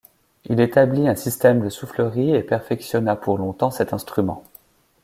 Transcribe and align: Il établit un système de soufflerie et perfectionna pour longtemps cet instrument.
Il 0.45 0.59
établit 0.59 1.07
un 1.07 1.13
système 1.13 1.61
de 1.63 1.69
soufflerie 1.69 2.33
et 2.33 2.41
perfectionna 2.41 3.15
pour 3.15 3.37
longtemps 3.37 3.69
cet 3.69 3.93
instrument. 3.93 4.43